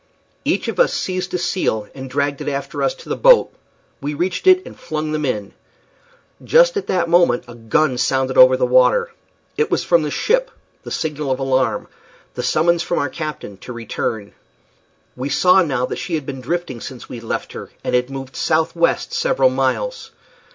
[0.43, 3.53] Each of us seized a seal and dragged it after us to the boat.
[4.01, 5.53] We reached it and flung them in.
[6.43, 9.11] Just at that moment a gun sounded over the water.
[9.57, 10.49] It was from the ship
[10.81, 11.87] the signal of alarm
[12.33, 14.33] the summons from the captain for our return.
[15.15, 18.35] We saw now that she had been drifting since we left her, and had moved
[18.35, 20.09] southwest several miles.